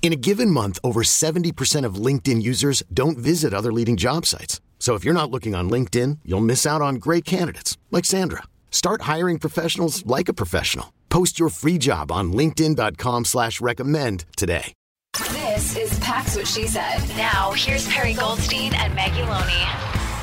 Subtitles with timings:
[0.00, 4.62] In a given month, over 70% of LinkedIn users don't visit other leading job sites.
[4.78, 8.44] So if you're not looking on LinkedIn, you'll miss out on great candidates like Sandra.
[8.70, 10.94] Start hiring professionals like a professional.
[11.10, 14.72] Post your free job on LinkedIn.com slash recommend today.
[15.32, 17.00] This is Pack What She Said.
[17.16, 19.64] Now, here's Perry Goldstein and Maggie Loney.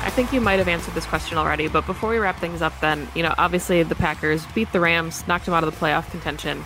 [0.06, 2.72] I think you might have answered this question already, but before we wrap things up,
[2.80, 6.10] then, you know, obviously the Packers beat the Rams, knocked them out of the playoff
[6.10, 6.64] contention.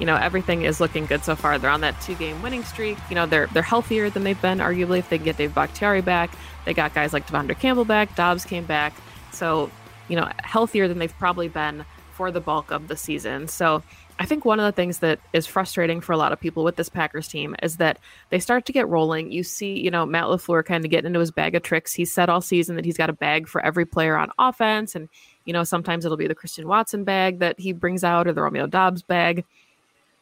[0.00, 1.58] You know, everything is looking good so far.
[1.58, 2.98] They're on that two game winning streak.
[3.08, 6.00] You know, they're they're healthier than they've been, arguably, if they can get Dave Bakhtiari
[6.00, 6.30] back.
[6.64, 8.94] They got guys like De'Vondre Campbell back, Doubs came back.
[9.32, 9.70] So,
[10.08, 13.48] you know, healthier than they've probably been for the bulk of the season.
[13.48, 13.82] So
[14.18, 16.76] I think one of the things that is frustrating for a lot of people with
[16.76, 19.32] this Packers team is that they start to get rolling.
[19.32, 21.94] You see, you know, Matt LaFleur kind of getting into his bag of tricks.
[21.94, 24.94] He said all season that he's got a bag for every player on offense.
[24.94, 25.08] And,
[25.46, 28.42] you know, sometimes it'll be the Christian Watson bag that he brings out or the
[28.42, 29.46] Romeo Doubs bag.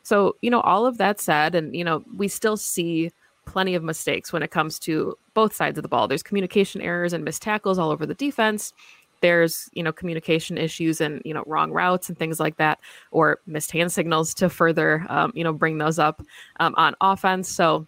[0.08, 3.10] So, you know, all of that said, and, you know, we still see
[3.44, 6.08] plenty of mistakes when it comes to both sides of the ball.
[6.08, 8.72] There's communication errors and missed tackles all over the defense.
[9.20, 12.78] There's, you know, communication issues and, you know, wrong routes and things like that,
[13.10, 16.22] or missed hand signals to further, um, you know, bring those up
[16.58, 17.50] um, on offense.
[17.50, 17.86] So,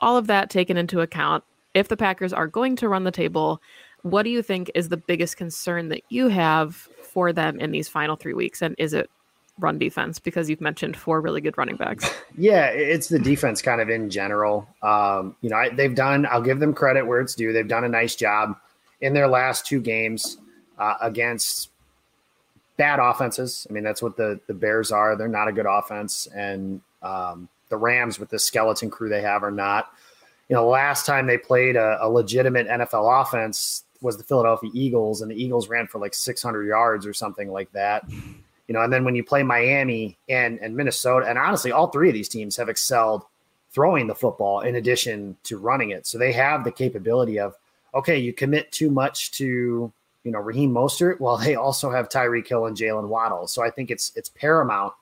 [0.00, 1.44] all of that taken into account,
[1.74, 3.62] if the Packers are going to run the table,
[4.02, 7.88] what do you think is the biggest concern that you have for them in these
[7.88, 8.62] final three weeks?
[8.62, 9.08] And is it
[9.58, 12.10] run defense because you've mentioned four really good running backs.
[12.36, 14.68] Yeah, it's the defense kind of in general.
[14.82, 17.52] Um, you know, I, they've done, I'll give them credit where it's due.
[17.52, 18.56] They've done a nice job
[19.00, 20.36] in their last two games
[20.78, 21.70] uh, against
[22.76, 23.66] bad offenses.
[23.68, 25.16] I mean, that's what the, the Bears are.
[25.16, 26.26] They're not a good offense.
[26.34, 29.90] And um, the Rams, with the skeleton crew they have, are not.
[30.48, 35.22] You know, last time they played a, a legitimate NFL offense was the Philadelphia Eagles,
[35.22, 38.04] and the Eagles ran for like 600 yards or something like that
[38.68, 42.08] you know, and then when you play Miami and and Minnesota, and honestly, all three
[42.08, 43.24] of these teams have excelled
[43.70, 46.06] throwing the football in addition to running it.
[46.06, 47.54] So they have the capability of
[47.94, 49.92] okay, you commit too much to
[50.24, 51.20] you know Raheem Mostert.
[51.20, 53.46] Well, they also have Tyreek Hill and Jaylen Waddle.
[53.46, 54.94] So I think it's it's paramount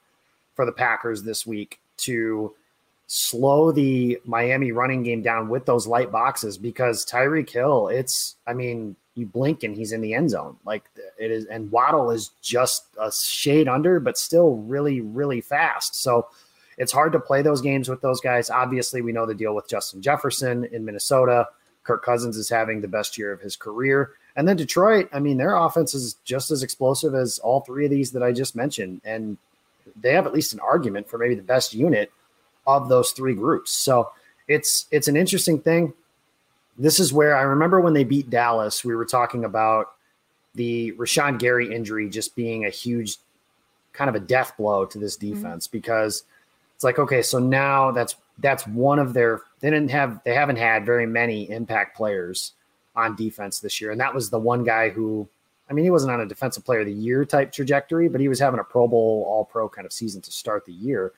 [0.54, 2.54] for the Packers this week to
[3.06, 8.54] slow the Miami running game down with those light boxes because Tyreek Hill, it's I
[8.54, 10.56] mean you blink and he's in the end zone.
[10.64, 10.84] Like
[11.18, 15.96] it is, and Waddle is just a shade under, but still really, really fast.
[15.96, 16.28] So
[16.78, 18.50] it's hard to play those games with those guys.
[18.50, 21.48] Obviously, we know the deal with Justin Jefferson in Minnesota.
[21.84, 24.12] Kirk Cousins is having the best year of his career.
[24.36, 27.90] And then Detroit, I mean, their offense is just as explosive as all three of
[27.90, 29.00] these that I just mentioned.
[29.04, 29.36] And
[30.00, 32.10] they have at least an argument for maybe the best unit
[32.66, 33.72] of those three groups.
[33.72, 34.10] So
[34.48, 35.92] it's it's an interesting thing
[36.78, 39.92] this is where I remember when they beat Dallas, we were talking about
[40.54, 43.16] the Rashan Gary injury just being a huge
[43.92, 45.34] kind of a death blow to this mm-hmm.
[45.34, 45.76] defense mm-hmm.
[45.76, 46.24] because
[46.74, 50.56] it's like, okay, so now that's that's one of their they didn't have they haven't
[50.56, 52.52] had very many impact players
[52.96, 53.90] on defense this year.
[53.90, 55.28] And that was the one guy who
[55.70, 58.28] I mean, he wasn't on a defensive player of the year type trajectory, but he
[58.28, 61.12] was having a Pro Bowl, all pro kind of season to start the year.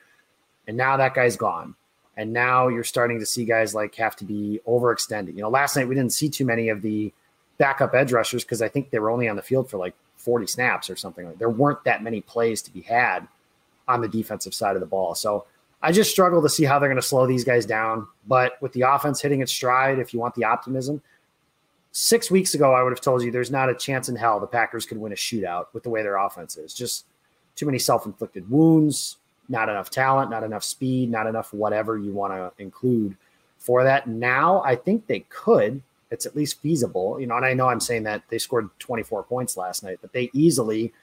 [0.67, 1.75] And now that guy's gone.
[2.17, 5.35] And now you're starting to see guys like have to be overextended.
[5.35, 7.13] You know, last night we didn't see too many of the
[7.57, 10.47] backup edge rushers because I think they were only on the field for like 40
[10.47, 11.27] snaps or something.
[11.27, 13.27] Like there weren't that many plays to be had
[13.87, 15.15] on the defensive side of the ball.
[15.15, 15.45] So
[15.81, 18.07] I just struggle to see how they're going to slow these guys down.
[18.27, 21.01] But with the offense hitting its stride, if you want the optimism,
[21.91, 24.47] six weeks ago I would have told you there's not a chance in hell the
[24.47, 26.73] Packers could win a shootout with the way their offense is.
[26.73, 27.05] Just
[27.55, 29.17] too many self-inflicted wounds,
[29.49, 33.15] not enough talent, not enough speed, not enough whatever you want to include
[33.57, 34.07] for that.
[34.07, 35.81] Now, I think they could.
[36.09, 37.35] It's at least feasible, you know.
[37.35, 40.93] And I know I'm saying that they scored 24 points last night, but they easily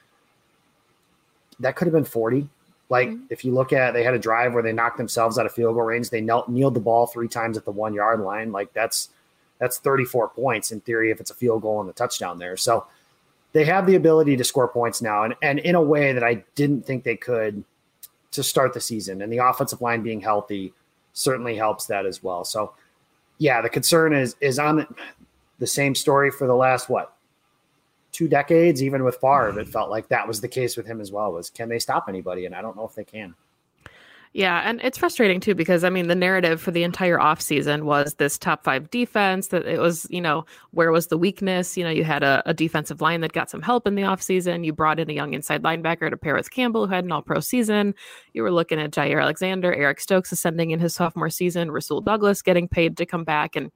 [1.59, 2.47] that could have been 40.
[2.89, 3.25] Like mm-hmm.
[3.29, 5.75] if you look at, they had a drive where they knocked themselves out of field
[5.75, 6.09] goal range.
[6.09, 8.51] They knelt, kneeled the ball three times at the one yard line.
[8.51, 9.09] Like that's
[9.59, 12.57] that's 34 points in theory if it's a field goal and the touchdown there.
[12.57, 12.85] So
[13.53, 16.43] they have the ability to score points now, and and in a way that I
[16.55, 17.63] didn't think they could
[18.35, 20.73] to start the season, and the offensive line being healthy
[21.13, 22.43] certainly helps that as well.
[22.43, 22.73] So,
[23.37, 24.87] yeah, the concern is is on
[25.59, 27.15] the, same story for the last what
[28.11, 28.83] two decades.
[28.83, 31.31] Even with Favre, it felt like that was the case with him as well.
[31.31, 32.45] Was can they stop anybody?
[32.45, 33.33] And I don't know if they can.
[34.35, 38.15] Yeah, and it's frustrating too because I mean the narrative for the entire offseason was
[38.15, 41.77] this top five defense that it was, you know, where was the weakness?
[41.77, 44.65] You know, you had a, a defensive line that got some help in the offseason.
[44.65, 47.21] You brought in a young inside linebacker to pair with Campbell, who had an all
[47.21, 47.95] pro season.
[48.33, 52.41] You were looking at Jaire Alexander, Eric Stokes ascending in his sophomore season, Rasul Douglas
[52.41, 53.55] getting paid to come back.
[53.55, 53.71] And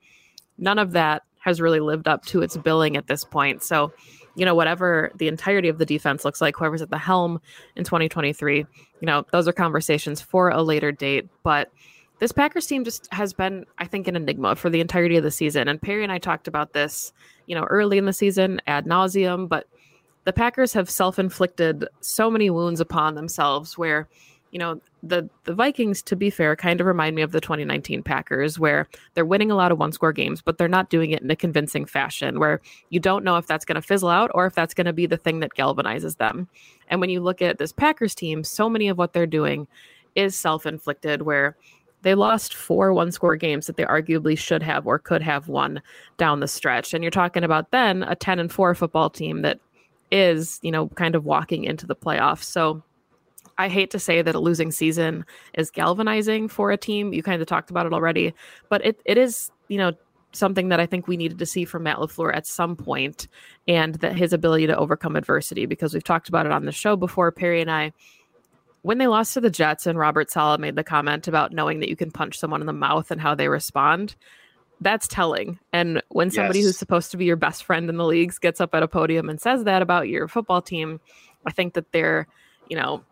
[0.57, 3.63] none of that has really lived up to its billing at this point.
[3.63, 3.93] So
[4.39, 7.41] you know, whatever the entirety of the defense looks like, whoever's at the helm
[7.75, 8.65] in 2023, you
[9.01, 11.27] know, those are conversations for a later date.
[11.43, 11.71] But
[12.19, 15.31] this Packers team just has been, I think, an enigma for the entirety of the
[15.31, 15.67] season.
[15.67, 17.11] And Perry and I talked about this,
[17.47, 19.67] you know, early in the season ad nauseum, but
[20.23, 24.07] the Packers have self inflicted so many wounds upon themselves where,
[24.51, 28.03] you know, the the Vikings, to be fair, kind of remind me of the 2019
[28.03, 31.21] Packers, where they're winning a lot of one score games, but they're not doing it
[31.21, 34.45] in a convincing fashion, where you don't know if that's going to fizzle out or
[34.45, 36.47] if that's going to be the thing that galvanizes them.
[36.89, 39.67] And when you look at this Packers team, so many of what they're doing
[40.15, 41.55] is self inflicted, where
[42.01, 45.81] they lost four one score games that they arguably should have or could have won
[46.17, 46.93] down the stretch.
[46.93, 49.59] And you're talking about then a 10 and 4 football team that
[50.11, 52.43] is, you know, kind of walking into the playoffs.
[52.43, 52.81] So
[53.59, 57.11] I hate to say that a losing season is galvanizing for a team.
[57.13, 58.33] You kind of talked about it already,
[58.69, 59.91] but it, it is, you know,
[60.31, 63.27] something that I think we needed to see from Matt LaFleur at some point
[63.67, 66.95] and that his ability to overcome adversity, because we've talked about it on the show
[66.95, 67.91] before, Perry and I.
[68.81, 71.89] When they lost to the Jets and Robert Saleh made the comment about knowing that
[71.89, 74.15] you can punch someone in the mouth and how they respond,
[74.79, 75.59] that's telling.
[75.73, 76.67] And when somebody yes.
[76.67, 79.27] who's supposed to be your best friend in the leagues gets up at a podium
[79.27, 81.01] and says that about your football team,
[81.45, 82.25] I think that they're,
[82.69, 83.03] you know,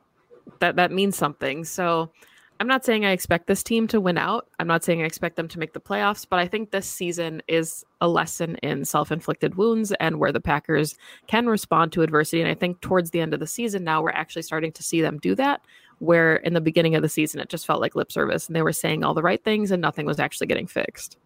[0.59, 1.63] that that means something.
[1.63, 2.11] So
[2.59, 4.47] I'm not saying I expect this team to win out.
[4.59, 7.43] I'm not saying I expect them to make the playoffs, but I think this season
[7.47, 10.95] is a lesson in self-inflicted wounds and where the Packers
[11.27, 12.41] can respond to adversity.
[12.41, 15.01] And I think towards the end of the season now we're actually starting to see
[15.01, 15.61] them do that.
[15.99, 18.61] Where in the beginning of the season it just felt like lip service and they
[18.61, 21.17] were saying all the right things and nothing was actually getting fixed.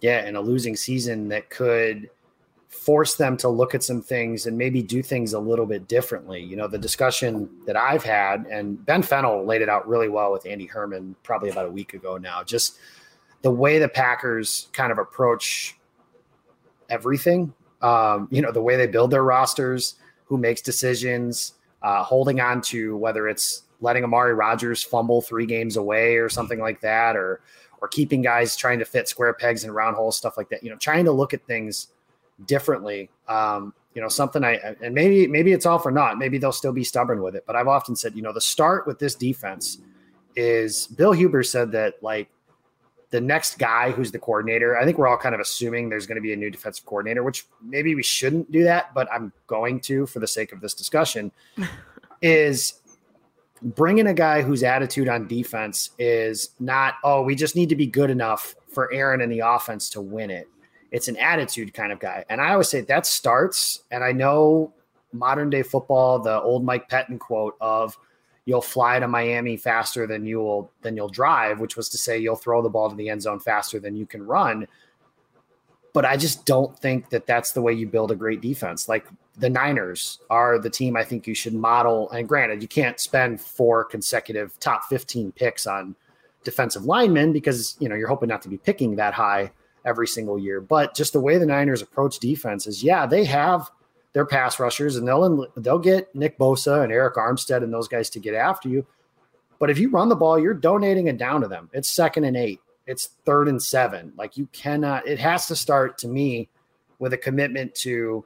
[0.00, 2.10] Yeah, in a losing season that could
[2.74, 6.42] force them to look at some things and maybe do things a little bit differently.
[6.42, 10.32] You know, the discussion that I've had, and Ben Fennell laid it out really well
[10.32, 12.76] with Andy Herman probably about a week ago now, just
[13.42, 15.78] the way the Packers kind of approach
[16.90, 17.54] everything.
[17.80, 19.94] Um, you know, the way they build their rosters,
[20.24, 25.76] who makes decisions, uh, holding on to whether it's letting Amari Rodgers fumble three games
[25.76, 27.40] away or something like that, or
[27.80, 30.62] or keeping guys trying to fit square pegs in round holes, stuff like that.
[30.62, 31.88] You know, trying to look at things
[32.46, 33.10] differently.
[33.28, 36.18] Um, you know, something I and maybe maybe it's all for not.
[36.18, 37.44] Maybe they'll still be stubborn with it.
[37.46, 39.78] But I've often said, you know, the start with this defense
[40.34, 42.28] is Bill Huber said that like
[43.10, 44.76] the next guy who's the coordinator.
[44.76, 47.22] I think we're all kind of assuming there's going to be a new defensive coordinator,
[47.22, 50.74] which maybe we shouldn't do that, but I'm going to for the sake of this
[50.74, 51.30] discussion.
[52.22, 52.80] is
[53.62, 57.86] bringing a guy whose attitude on defense is not, oh, we just need to be
[57.86, 60.48] good enough for Aaron and the offense to win it
[60.94, 62.24] it's an attitude kind of guy.
[62.30, 64.72] And I always say that starts, and I know
[65.12, 67.98] modern day football, the old Mike Pettine quote of
[68.44, 72.36] you'll fly to Miami faster than you'll than you'll drive, which was to say you'll
[72.36, 74.68] throw the ball to the end zone faster than you can run.
[75.92, 78.88] But I just don't think that that's the way you build a great defense.
[78.88, 82.08] Like the Niners are the team I think you should model.
[82.12, 85.96] And granted, you can't spend four consecutive top 15 picks on
[86.44, 89.50] defensive linemen because you know you're hoping not to be picking that high
[89.84, 90.60] every single year.
[90.60, 93.70] But just the way the Niners approach defense is, yeah, they have
[94.12, 98.10] their pass rushers, and they'll they'll get Nick Bosa and Arik Armstead and those guys
[98.10, 98.86] to get after you.
[99.58, 101.70] But if you run the ball, you're donating it down to them.
[101.72, 102.60] It's second and eight.
[102.86, 104.12] It's third and seven.
[104.16, 105.06] Like you cannot.
[105.06, 106.48] It has to start to me
[106.98, 108.24] with a commitment to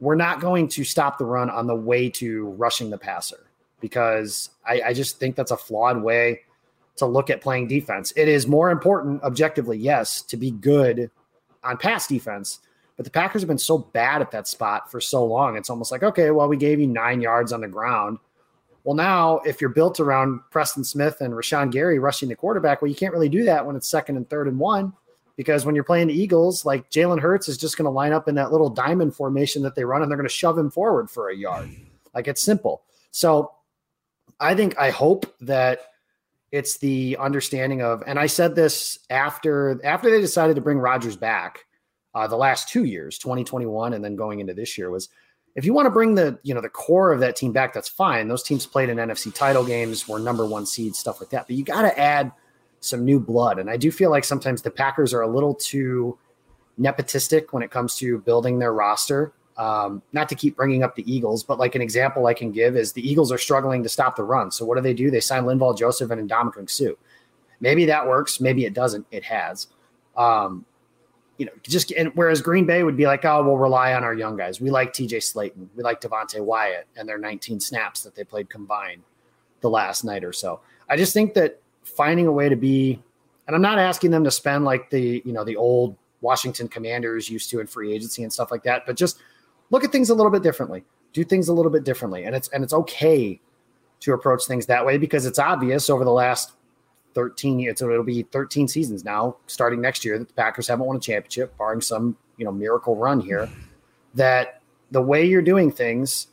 [0.00, 3.50] we're not going to stop the run on the way to rushing the passer
[3.80, 6.40] because I, I just think that's a flawed way
[6.96, 8.12] to look at playing defense.
[8.16, 11.10] It is more important, objectively, yes, to be good
[11.62, 12.60] on pass defense.
[12.96, 15.56] But the Packers have been so bad at that spot for so long.
[15.56, 18.18] It's almost like, okay, well, we gave you nine yards on the ground.
[18.84, 22.90] Well, now if you're built around Preston Smith and Rashan Gary rushing the quarterback, well,
[22.90, 24.92] you can't really do that when it's second and third and one
[25.36, 28.28] because when you're playing the Eagles, like Jalen Hurts is just going to line up
[28.28, 31.10] in that little diamond formation that they run and they're going to shove him forward
[31.10, 31.70] for a yard.
[32.14, 32.82] Like it's simple.
[33.10, 33.52] So
[34.38, 35.89] I think, I hope that
[36.52, 41.16] it's the understanding of, and I said this after after they decided to bring Rodgers
[41.16, 41.66] back,
[42.14, 45.08] uh, the last two years, 2021, and then going into this year, was
[45.54, 47.88] if you want to bring the you know the core of that team back, that's
[47.88, 48.28] fine.
[48.28, 51.46] Those teams played in NFC title games, were number one seed, stuff like that.
[51.46, 52.32] But you got to add
[52.80, 56.18] some new blood, and I do feel like sometimes the Packers are a little too
[56.78, 59.32] nepotistic when it comes to building their roster.
[59.56, 62.76] Um, not to keep bringing up the Eagles, but like an example I can give
[62.76, 64.50] is the Eagles are struggling to stop the run.
[64.50, 65.10] So what do they do?
[65.10, 66.92] They sign Linval Joseph and Ndamukong Suh.
[67.60, 68.40] Maybe that works.
[68.40, 69.06] Maybe it doesn't.
[69.10, 69.66] It has.
[70.16, 70.64] Um,
[71.36, 74.14] you know, just and whereas Green Bay would be like, oh, we'll rely on our
[74.14, 74.60] young guys.
[74.60, 75.68] We like TJ Slaton.
[75.74, 79.02] We like Devonte Wyatt and their 19 snaps that they played combined
[79.60, 80.60] the last night or so.
[80.88, 83.02] I just think that finding a way to be,
[83.46, 87.30] and I'm not asking them to spend like the, you know, the old Washington commanders
[87.30, 89.18] used to in free agency and stuff like that, but just
[89.70, 92.24] look at things a little bit differently, do things a little bit differently.
[92.24, 93.40] And it's, and it's okay
[94.00, 96.52] to approach things that way because it's obvious over the last
[97.14, 97.80] 13 years.
[97.80, 101.56] It'll be 13 seasons now, starting next year, that the Packers haven't won a championship,
[101.58, 103.48] barring some you know miracle run here.
[104.14, 106.28] That the way you're doing things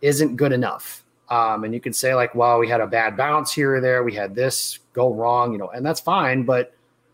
[0.00, 1.04] isn't good enough.
[1.28, 4.02] Um, and you can say like, well, we had a bad bounce here or there,
[4.02, 6.44] we had this go wrong, you know, and that's fine.
[6.44, 6.72] But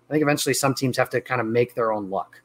[0.09, 2.41] I think eventually some teams have to kind of make their own luck,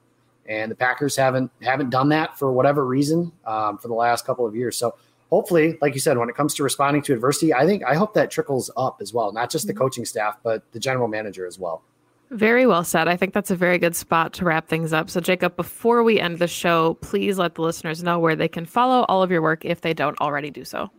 [0.49, 4.45] and the Packers haven't haven't done that for whatever reason um, for the last couple
[4.45, 4.75] of years.
[4.75, 4.95] So
[5.29, 8.13] hopefully, like you said, when it comes to responding to adversity, I think I hope
[8.15, 9.81] that trickles up as well, not just the mm-hmm.
[9.81, 11.83] coaching staff, but the general manager as well.
[12.31, 13.07] Very well said.
[13.07, 15.09] I think that's a very good spot to wrap things up.
[15.09, 18.65] So, Jacob, before we end the show, please let the listeners know where they can
[18.65, 20.91] follow all of your work if they don't already do so.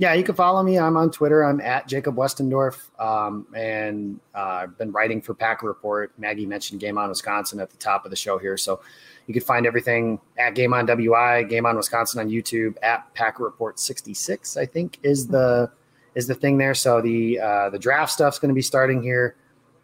[0.00, 0.78] Yeah, you can follow me.
[0.78, 1.44] I'm on Twitter.
[1.44, 6.12] I'm at Jacob Westendorf, um, and uh, I've been writing for Packer Report.
[6.18, 8.80] Maggie mentioned Game On Wisconsin at the top of the show here, so
[9.26, 13.42] you can find everything at Game On WI, Game On Wisconsin on YouTube, at Packer
[13.42, 15.68] Report 66, I think is the
[16.14, 16.74] is the thing there.
[16.74, 19.34] So the uh, the draft stuff's going to be starting here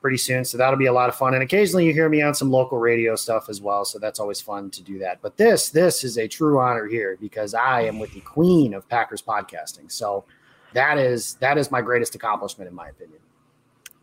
[0.04, 0.44] pretty soon.
[0.44, 1.32] So that'll be a lot of fun.
[1.32, 3.86] And occasionally you hear me on some local radio stuff as well.
[3.86, 5.22] So that's always fun to do that.
[5.22, 8.86] But this this is a true honor here because I am with the queen of
[8.86, 9.90] Packers podcasting.
[9.90, 10.26] So
[10.74, 13.18] that is that is my greatest accomplishment in my opinion.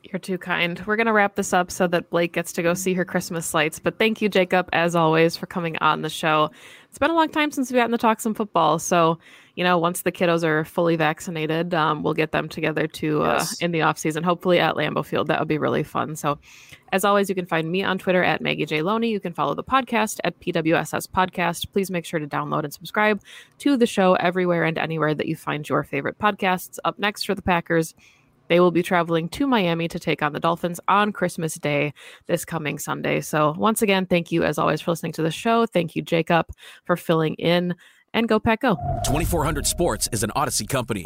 [0.03, 0.81] You're too kind.
[0.87, 3.53] We're going to wrap this up so that Blake gets to go see her Christmas
[3.53, 3.77] lights.
[3.77, 6.49] But thank you, Jacob, as always, for coming on the show.
[6.89, 8.79] It's been a long time since we've gotten to talk some football.
[8.79, 9.19] So,
[9.55, 13.35] you know, once the kiddos are fully vaccinated, um, we'll get them together to uh,
[13.37, 13.61] yes.
[13.61, 15.27] in the off season, hopefully at Lambeau Field.
[15.27, 16.15] That would be really fun.
[16.15, 16.39] So,
[16.91, 18.81] as always, you can find me on Twitter at Maggie J.
[18.81, 19.11] Loney.
[19.11, 21.71] You can follow the podcast at PWSS Podcast.
[21.71, 23.21] Please make sure to download and subscribe
[23.59, 26.79] to the show everywhere and anywhere that you find your favorite podcasts.
[26.83, 27.93] Up next for the Packers
[28.51, 31.93] they will be traveling to Miami to take on the Dolphins on Christmas Day
[32.27, 33.21] this coming Sunday.
[33.21, 35.65] So, once again, thank you as always for listening to the show.
[35.65, 36.47] Thank you, Jacob,
[36.83, 37.75] for filling in.
[38.13, 38.75] And go, Pack, go.
[39.05, 41.05] 2400 Sports is an Odyssey company.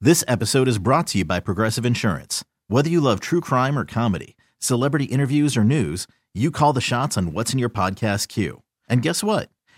[0.00, 2.44] This episode is brought to you by Progressive Insurance.
[2.68, 7.18] Whether you love true crime or comedy, celebrity interviews or news, you call the shots
[7.18, 8.62] on what's in your podcast queue.
[8.88, 9.48] And guess what?